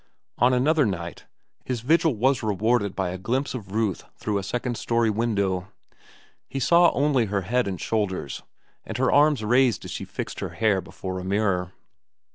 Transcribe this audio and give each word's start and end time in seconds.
On 0.39 0.51
another 0.51 0.83
night, 0.87 1.25
his 1.63 1.81
vigil 1.81 2.15
was 2.15 2.41
rewarded 2.41 2.95
by 2.95 3.09
a 3.11 3.19
glimpse 3.19 3.53
of 3.53 3.71
Ruth 3.71 4.03
through 4.17 4.39
a 4.39 4.43
second 4.43 4.75
story 4.79 5.11
window. 5.11 5.67
He 6.49 6.59
saw 6.59 6.89
only 6.93 7.25
her 7.25 7.41
head 7.41 7.67
and 7.67 7.79
shoulders, 7.79 8.41
and 8.83 8.97
her 8.97 9.11
arms 9.11 9.43
raised 9.43 9.85
as 9.85 9.91
she 9.91 10.05
fixed 10.05 10.39
her 10.39 10.55
hair 10.57 10.81
before 10.81 11.19
a 11.19 11.23
mirror. 11.23 11.73